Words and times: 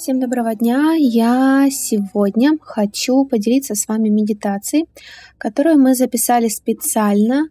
Всем 0.00 0.18
доброго 0.18 0.54
дня! 0.54 0.94
Я 0.98 1.68
сегодня 1.70 2.52
хочу 2.62 3.26
поделиться 3.26 3.74
с 3.74 3.86
вами 3.86 4.08
медитацией, 4.08 4.86
которую 5.36 5.78
мы 5.78 5.94
записали 5.94 6.48
специально 6.48 7.50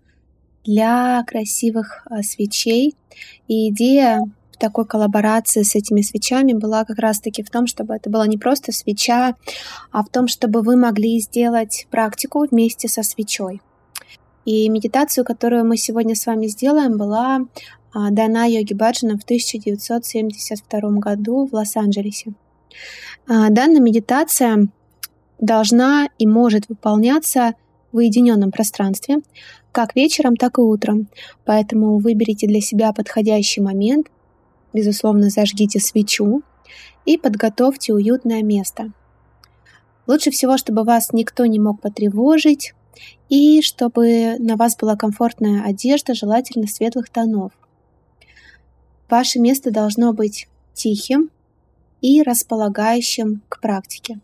для 0.66 1.24
красивых 1.28 2.08
а, 2.10 2.24
свечей. 2.24 2.96
И 3.48 3.70
идея 3.70 4.22
такой 4.58 4.88
коллаборации 4.88 5.62
с 5.62 5.76
этими 5.76 6.02
свечами 6.02 6.54
была 6.54 6.86
как 6.86 6.98
раз-таки 6.98 7.44
в 7.44 7.52
том, 7.52 7.68
чтобы 7.68 7.94
это 7.94 8.10
была 8.10 8.26
не 8.26 8.40
просто 8.40 8.72
свеча, 8.72 9.36
а 9.92 10.04
в 10.04 10.10
том, 10.10 10.28
чтобы 10.28 10.64
вы 10.64 10.76
могли 10.76 11.20
сделать 11.20 11.86
практику 11.92 12.48
вместе 12.50 12.88
со 12.88 13.04
свечой. 13.04 13.62
И 14.46 14.68
медитацию, 14.70 15.24
которую 15.24 15.66
мы 15.66 15.78
сегодня 15.78 16.16
с 16.16 16.26
вами 16.26 16.48
сделаем, 16.48 16.98
была 16.98 17.42
а, 17.92 18.12
дана 18.12 18.46
Йоги 18.46 18.74
Баджаном 18.74 19.18
в 19.18 19.24
1972 19.24 20.80
году 21.00 21.48
в 21.48 21.54
Лос-Анджелесе. 21.54 22.34
А, 23.28 23.50
данная 23.50 23.82
медитация 23.82 24.68
должна 25.40 26.10
и 26.18 26.28
может 26.28 26.70
выполняться 26.70 27.54
в 27.92 27.98
уединенном 27.98 28.52
пространстве, 28.52 29.18
как 29.72 29.96
вечером, 29.96 30.36
так 30.36 30.58
и 30.58 30.62
утром. 30.62 31.08
Поэтому 31.46 31.98
выберите 32.00 32.48
для 32.48 32.62
себя 32.62 32.94
подходящий 32.94 33.62
момент, 33.62 34.08
безусловно, 34.74 35.30
зажгите 35.30 35.80
свечу 35.80 36.44
и 37.06 37.18
подготовьте 37.18 37.94
уютное 37.94 38.44
место. 38.44 38.92
Лучше 40.08 40.32
всего, 40.32 40.58
чтобы 40.58 40.84
вас 40.84 41.14
никто 41.14 41.46
не 41.46 41.60
мог 41.60 41.82
потревожить, 41.82 42.74
и 43.30 43.62
чтобы 43.62 44.38
на 44.40 44.56
вас 44.56 44.76
была 44.76 44.96
комфортная 44.96 45.64
одежда, 45.64 46.14
желательно 46.14 46.68
светлых 46.68 47.10
тонов. 47.10 47.52
Ваше 49.10 49.40
место 49.40 49.72
должно 49.72 50.14
быть 50.14 50.48
тихим 50.74 51.30
и 52.02 52.22
располагающим 52.22 53.42
к 53.50 53.60
практике. 53.60 54.20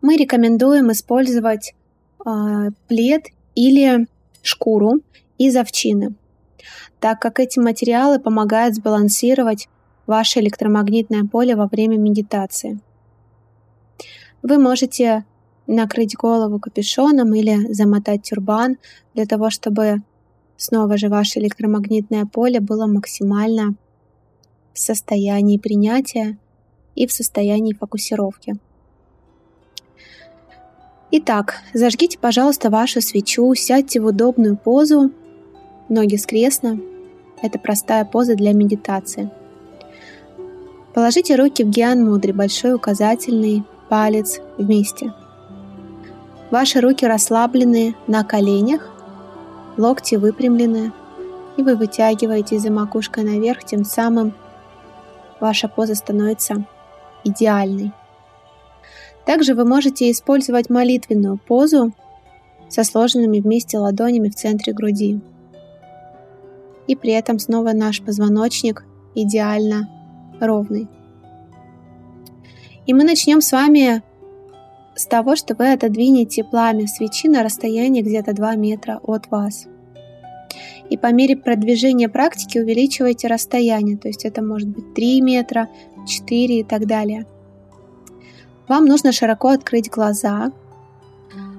Мы 0.00 0.16
рекомендуем 0.16 0.92
использовать 0.92 1.74
э, 2.24 2.70
плед 2.88 3.26
или 3.54 4.06
шкуру 4.42 5.00
из 5.38 5.56
овчины, 5.56 6.14
так 7.00 7.20
как 7.20 7.40
эти 7.40 7.58
материалы 7.58 8.18
помогают 8.18 8.74
сбалансировать 8.74 9.68
ваше 10.06 10.40
электромагнитное 10.40 11.24
поле 11.24 11.56
во 11.56 11.66
время 11.66 11.96
медитации. 11.96 12.78
Вы 14.42 14.58
можете 14.58 15.24
накрыть 15.66 16.14
голову 16.14 16.60
капюшоном 16.60 17.34
или 17.34 17.72
замотать 17.72 18.22
тюрбан 18.22 18.76
для 19.14 19.26
того, 19.26 19.50
чтобы 19.50 20.02
Снова 20.56 20.96
же 20.96 21.08
ваше 21.08 21.38
электромагнитное 21.38 22.24
поле 22.24 22.60
было 22.60 22.86
максимально 22.86 23.74
в 24.76 24.78
состоянии 24.78 25.56
принятия 25.56 26.36
и 26.94 27.06
в 27.06 27.12
состоянии 27.12 27.72
фокусировки. 27.72 28.56
Итак, 31.10 31.62
зажгите, 31.72 32.18
пожалуйста, 32.18 32.68
вашу 32.68 33.00
свечу, 33.00 33.54
сядьте 33.54 34.00
в 34.00 34.04
удобную 34.04 34.56
позу, 34.56 35.12
ноги 35.88 36.16
скрестно. 36.16 36.78
Это 37.40 37.58
простая 37.58 38.04
поза 38.04 38.34
для 38.34 38.52
медитации. 38.52 39.30
Положите 40.92 41.36
руки 41.36 41.64
в 41.64 41.70
гиан 41.70 42.04
мудри, 42.04 42.32
большой 42.32 42.74
указательный 42.74 43.62
палец 43.88 44.40
вместе. 44.58 45.14
Ваши 46.50 46.80
руки 46.80 47.06
расслаблены 47.06 47.94
на 48.06 48.24
коленях, 48.24 48.90
локти 49.78 50.16
выпрямлены, 50.16 50.92
и 51.56 51.62
вы 51.62 51.76
вытягиваетесь 51.76 52.60
за 52.60 52.70
макушкой 52.70 53.24
наверх, 53.24 53.64
тем 53.64 53.84
самым 53.84 54.34
ваша 55.40 55.68
поза 55.68 55.94
становится 55.94 56.66
идеальной. 57.24 57.92
Также 59.24 59.54
вы 59.54 59.64
можете 59.64 60.10
использовать 60.10 60.70
молитвенную 60.70 61.36
позу 61.36 61.92
со 62.68 62.84
сложенными 62.84 63.40
вместе 63.40 63.78
ладонями 63.78 64.28
в 64.28 64.34
центре 64.34 64.72
груди. 64.72 65.20
И 66.86 66.94
при 66.94 67.12
этом 67.12 67.38
снова 67.38 67.72
наш 67.72 68.02
позвоночник 68.02 68.84
идеально 69.14 69.88
ровный. 70.40 70.88
И 72.86 72.94
мы 72.94 73.02
начнем 73.02 73.40
с 73.40 73.50
вами 73.50 74.02
с 74.94 75.06
того, 75.06 75.34
что 75.34 75.54
вы 75.56 75.72
отодвинете 75.72 76.44
пламя 76.44 76.86
свечи 76.86 77.28
на 77.28 77.42
расстояние 77.42 78.02
где-то 78.02 78.32
2 78.32 78.54
метра 78.54 79.00
от 79.02 79.28
вас. 79.28 79.66
И 80.88 80.96
по 80.96 81.12
мере 81.12 81.36
продвижения 81.36 82.08
практики 82.08 82.58
увеличивайте 82.58 83.28
расстояние, 83.28 83.96
то 83.96 84.08
есть 84.08 84.24
это 84.24 84.42
может 84.42 84.68
быть 84.68 84.94
3 84.94 85.20
метра, 85.20 85.68
4 86.06 86.60
и 86.60 86.64
так 86.64 86.86
далее. 86.86 87.26
Вам 88.68 88.84
нужно 88.84 89.12
широко 89.12 89.48
открыть 89.48 89.90
глаза, 89.90 90.52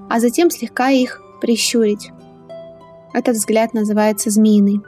а 0.08 0.20
затем 0.20 0.50
слегка 0.50 0.90
их 0.90 1.22
прищурить. 1.40 2.10
Этот 3.12 3.36
взгляд 3.36 3.74
называется 3.74 4.30
змеиный. 4.30 4.80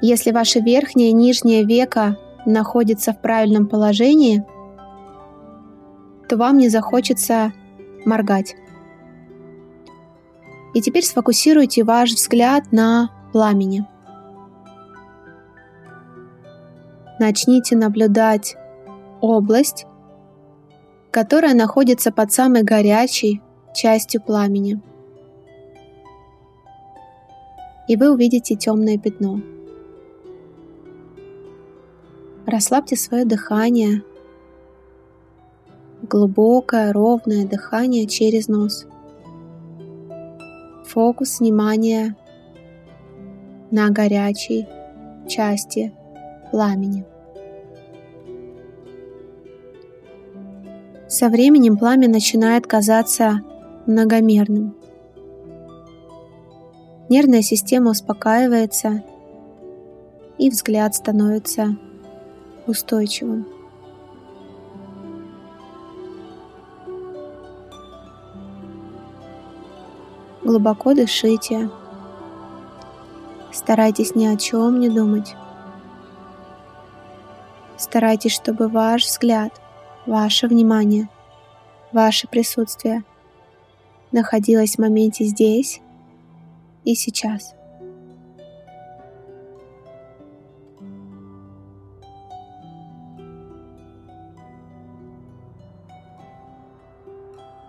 Если 0.00 0.30
ваше 0.30 0.60
верхнее 0.60 1.10
и 1.10 1.14
нижнее 1.14 1.64
веко 1.64 2.16
находится 2.46 3.12
в 3.12 3.20
правильном 3.20 3.66
положении– 3.66 4.44
то 6.28 6.36
вам 6.36 6.58
не 6.58 6.68
захочется 6.68 7.52
моргать. 8.04 8.54
И 10.74 10.80
теперь 10.80 11.04
сфокусируйте 11.04 11.84
ваш 11.84 12.12
взгляд 12.12 12.72
на 12.72 13.10
пламени. 13.32 13.86
Начните 17.18 17.76
наблюдать 17.76 18.56
область, 19.20 19.86
которая 21.10 21.54
находится 21.54 22.12
под 22.12 22.32
самой 22.32 22.62
горячей 22.62 23.42
частью 23.74 24.22
пламени. 24.22 24.80
И 27.88 27.96
вы 27.96 28.12
увидите 28.12 28.54
темное 28.54 28.98
пятно. 28.98 29.40
Расслабьте 32.46 32.96
свое 32.96 33.24
дыхание– 33.24 34.02
глубокое 36.02 36.92
ровное 36.92 37.46
дыхание 37.46 38.06
через 38.06 38.48
нос. 38.48 38.86
Фокус 40.88 41.40
внимания 41.40 42.16
на 43.70 43.90
горячей 43.90 44.66
части 45.28 45.92
пламени. 46.50 47.04
Со 51.06 51.28
временем 51.28 51.76
пламя 51.76 52.08
начинает 52.08 52.66
казаться 52.66 53.42
многомерным. 53.84 54.74
Нервная 57.10 57.42
система 57.42 57.90
успокаивается, 57.90 59.04
и 60.38 60.48
взгляд 60.48 60.94
становится 60.94 61.76
устойчивым. 62.66 63.57
Глубоко 70.48 70.94
дышите. 70.94 71.68
Старайтесь 73.52 74.14
ни 74.14 74.24
о 74.24 74.34
чем 74.38 74.80
не 74.80 74.88
думать. 74.88 75.36
Старайтесь, 77.76 78.32
чтобы 78.32 78.68
ваш 78.68 79.04
взгляд, 79.04 79.60
ваше 80.06 80.48
внимание, 80.48 81.10
ваше 81.92 82.28
присутствие 82.28 83.04
находилось 84.10 84.76
в 84.76 84.78
моменте 84.78 85.24
здесь 85.24 85.82
и 86.84 86.94
сейчас. 86.94 87.54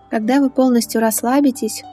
Когда 0.08 0.40
вы 0.40 0.48
полностью 0.48 1.02
расслабитесь, 1.02 1.84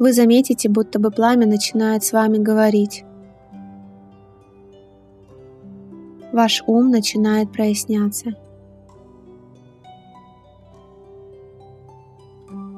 вы 0.00 0.14
заметите, 0.14 0.70
будто 0.70 0.98
бы 0.98 1.10
пламя 1.10 1.46
начинает 1.46 2.02
с 2.02 2.12
вами 2.12 2.38
говорить. 2.38 3.04
Ваш 6.32 6.64
ум 6.66 6.90
начинает 6.90 7.52
проясняться. 7.52 8.30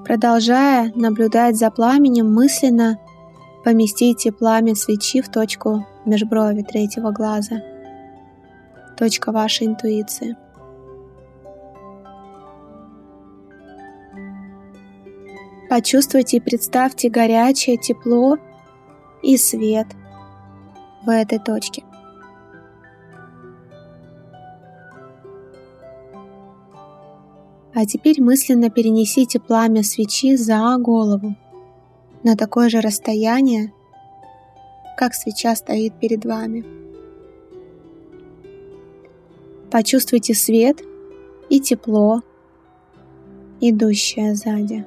Продолжая 0.05 0.93
наблюдать 0.97 1.57
за 1.57 1.71
пламенем, 1.71 2.33
мысленно 2.35 2.99
поместите 3.65 4.33
пламя 4.33 4.75
свечи 4.75 5.23
в 5.23 5.29
точку 5.31 5.87
межброви 6.05 6.63
третьего 6.63 7.13
глаза, 7.13 7.63
точка 8.99 9.31
вашей 9.31 9.69
интуиции. 9.69 10.37
Почувствуйте 15.73 16.37
и 16.37 16.41
представьте 16.41 17.09
горячее 17.09 17.79
тепло 17.79 18.37
и 19.23 19.39
свет 19.39 19.87
в 21.03 21.09
этой 21.09 21.39
точке. 21.39 21.83
А 27.73 27.87
теперь 27.87 28.21
мысленно 28.21 28.69
перенесите 28.69 29.41
пламя 29.41 29.83
свечи 29.83 30.37
за 30.37 30.77
голову 30.77 31.37
на 32.23 32.37
такое 32.37 32.69
же 32.69 32.83
расстояние, 32.83 33.73
как 34.99 35.15
свеча 35.15 35.57
стоит 35.57 35.99
перед 35.99 36.27
вами. 36.27 36.67
Почувствуйте 39.71 40.35
свет 40.35 40.83
и 41.49 41.61
тепло, 41.61 42.21
идущее 43.63 44.35
сзади. 44.35 44.85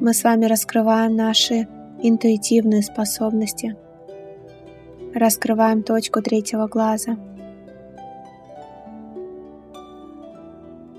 Мы 0.00 0.14
с 0.14 0.22
вами 0.22 0.44
раскрываем 0.44 1.16
наши 1.16 1.66
интуитивные 2.00 2.82
способности. 2.82 3.76
Раскрываем 5.12 5.82
точку 5.82 6.22
третьего 6.22 6.68
глаза. 6.68 7.16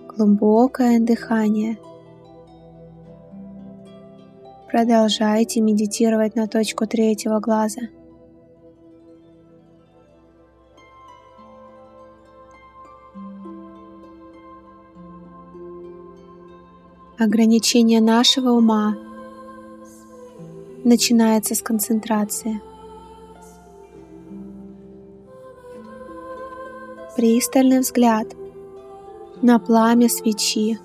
Глубокое 0.09 0.99
дыхание. 0.99 1.77
Продолжайте 4.69 5.61
медитировать 5.61 6.35
на 6.35 6.47
точку 6.47 6.85
третьего 6.85 7.39
глаза. 7.39 7.83
Ограничение 17.19 17.99
нашего 17.99 18.51
ума 18.51 18.95
начинается 20.85 21.53
с 21.53 21.61
концентрации. 21.61 22.61
Пристальный 27.17 27.79
взгляд 27.79 28.25
на 29.41 29.59
пламя 29.59 30.07
свечи 30.07 30.79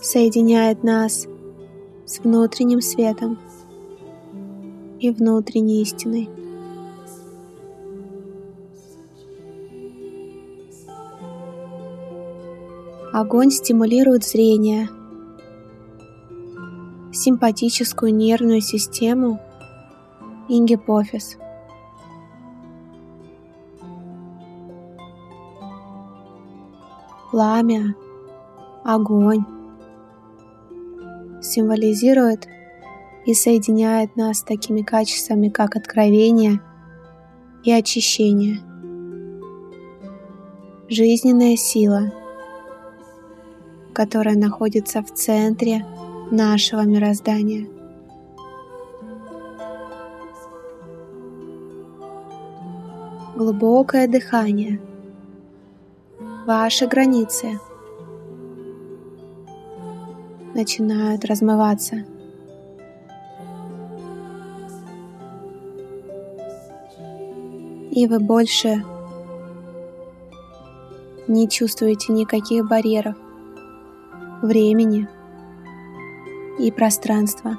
соединяет 0.00 0.82
нас 0.82 1.28
с 2.04 2.18
внутренним 2.18 2.80
светом 2.80 3.38
и 4.98 5.10
внутренней 5.10 5.82
истиной. 5.82 6.41
Огонь 13.22 13.52
стимулирует 13.52 14.24
зрение, 14.24 14.88
симпатическую 17.12 18.12
нервную 18.12 18.60
систему. 18.60 19.38
И 20.48 20.58
гипофиз. 20.58 21.36
Пламя, 27.30 27.94
огонь. 28.82 29.44
Символизирует 31.40 32.48
и 33.24 33.34
соединяет 33.34 34.16
нас 34.16 34.40
с 34.40 34.42
такими 34.42 34.82
качествами, 34.82 35.48
как 35.48 35.76
откровение 35.76 36.60
и 37.62 37.70
очищение, 37.70 38.58
жизненная 40.88 41.54
сила– 41.54 42.12
которая 43.92 44.36
находится 44.36 45.02
в 45.02 45.12
центре 45.12 45.84
нашего 46.30 46.82
мироздания. 46.82 47.68
Глубокое 53.36 54.08
дыхание. 54.08 54.80
Ваши 56.46 56.86
границы 56.86 57.58
начинают 60.54 61.24
размываться. 61.24 62.04
И 67.90 68.06
вы 68.06 68.20
больше 68.20 68.82
не 71.28 71.48
чувствуете 71.48 72.12
никаких 72.12 72.66
барьеров 72.66 73.16
времени 74.42 75.08
и 76.58 76.70
пространства. 76.70 77.58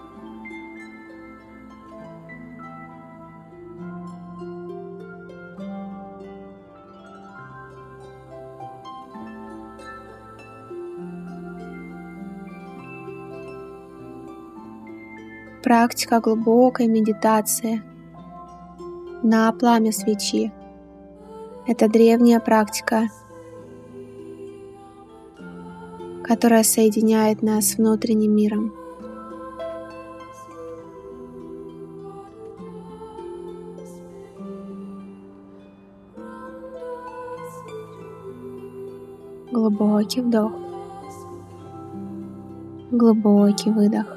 Практика 15.64 16.20
глубокой 16.20 16.88
медитации 16.88 17.82
на 19.24 19.52
пламя 19.54 19.94
свечи. 19.94 20.52
Это 21.66 21.88
древняя 21.88 22.42
практика 22.42 23.08
которая 26.24 26.64
соединяет 26.64 27.42
нас 27.42 27.72
с 27.72 27.78
внутренним 27.78 28.36
миром. 28.36 28.74
Глубокий 39.52 40.22
вдох. 40.22 40.52
Глубокий 42.92 43.70
выдох. 43.70 44.13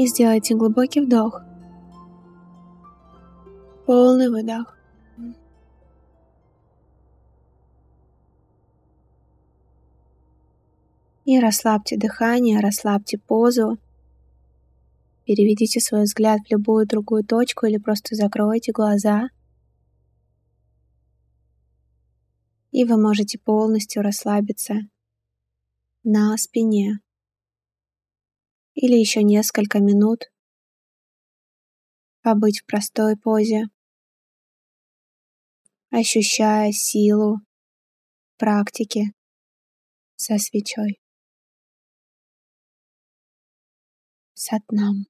И 0.00 0.06
сделайте 0.06 0.54
глубокий 0.54 1.02
вдох. 1.02 1.42
Полный 3.84 4.30
выдох. 4.30 4.78
И 11.26 11.38
расслабьте 11.38 11.98
дыхание, 11.98 12.60
расслабьте 12.60 13.18
позу. 13.18 13.76
Переведите 15.26 15.80
свой 15.80 16.04
взгляд 16.04 16.40
в 16.46 16.50
любую 16.50 16.86
другую 16.86 17.22
точку 17.22 17.66
или 17.66 17.76
просто 17.76 18.14
закройте 18.14 18.72
глаза. 18.72 19.28
И 22.70 22.86
вы 22.86 22.96
можете 22.96 23.38
полностью 23.38 24.00
расслабиться 24.02 24.76
на 26.04 26.34
спине 26.38 27.00
или 28.80 28.96
еще 28.96 29.22
несколько 29.22 29.78
минут 29.78 30.30
побыть 32.22 32.60
в 32.60 32.64
простой 32.64 33.14
позе, 33.16 33.64
ощущая 35.90 36.72
силу 36.72 37.40
практики 38.38 39.12
со 40.16 40.38
свечой. 40.38 40.98
Сатнам. 44.32 45.09